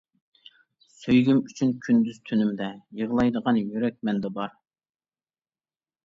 سۆيگۈم 0.99 1.41
ئۈچۈن 1.49 1.73
كۈندۈز 1.87 2.15
تۈنۈمدە، 2.29 2.69
يىغلايدىغان 3.01 3.59
يۈرەك 3.59 3.99
مەندە 4.09 4.31
بار. 4.39 4.55